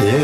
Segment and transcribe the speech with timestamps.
[0.00, 0.18] میرے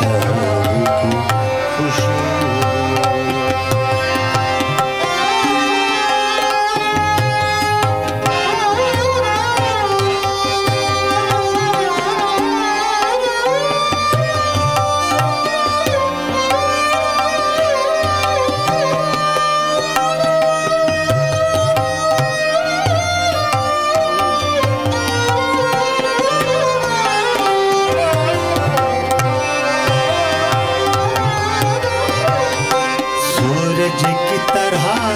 [0.00, 0.45] میرے
[34.76, 35.15] ہاں۔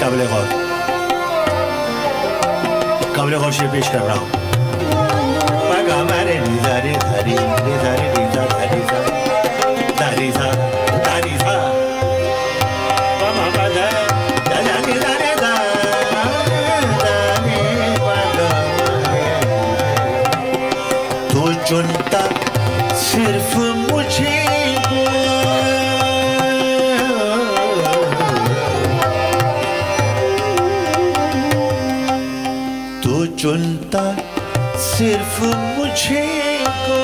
[0.00, 0.46] قابل غور
[3.14, 4.28] قابل غور شیر پیش کر رہا ہوں
[5.68, 7.34] پگا مارے نیزارے دھاری
[7.64, 9.02] نیزارے نیزا دھاری سا
[9.98, 10.50] دھاری سا
[11.04, 11.56] دھاری سا
[21.30, 22.26] تو چنتا
[23.00, 24.37] صرف مجھے
[33.38, 34.02] چنتا
[34.78, 35.42] صرف
[35.78, 36.26] مجھے
[36.86, 37.02] کو۔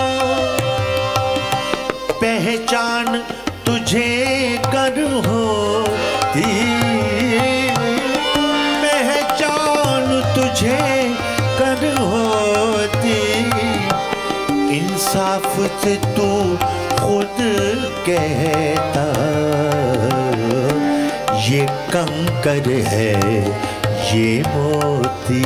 [2.20, 3.20] پہچان
[3.64, 6.42] تجھے کر ہوتی
[8.82, 11.08] پہچان تجھے
[11.58, 13.44] کر ہوتی
[14.48, 16.54] انصاف سے تو
[16.96, 17.40] خود
[18.04, 19.06] کہتا۔
[21.48, 23.14] یہ کنکر ہے،
[24.12, 25.42] یہ موتی۔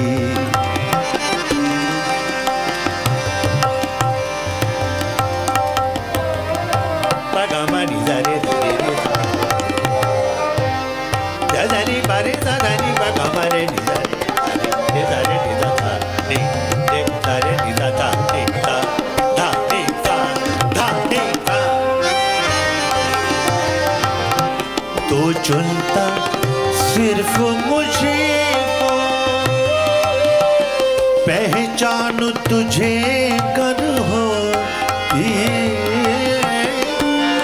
[31.29, 35.33] پہچان تجھے کر ہوتی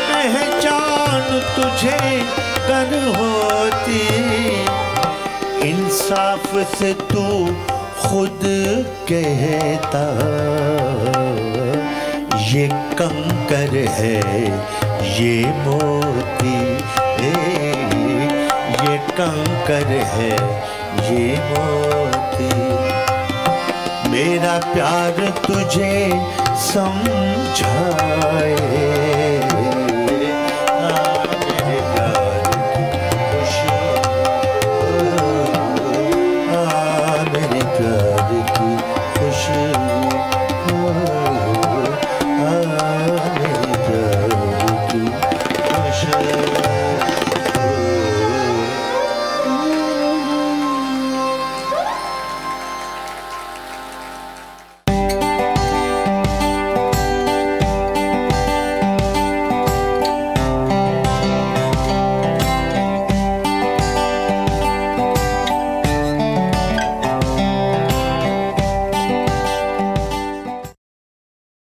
[0.06, 1.98] پہچان تجھے
[2.68, 4.00] کر ہوتی
[5.62, 7.26] انصاف سے تو
[7.98, 8.46] خود
[9.06, 10.04] کہتا
[12.46, 14.20] یہ کنکر ہے
[15.18, 16.56] یہ موتی
[17.18, 17.32] اے
[18.82, 20.36] یہ کنکر ہے
[21.02, 22.13] یہ موتی
[24.24, 26.08] میرا پیار تجھے
[26.56, 28.54] سمجھائے۔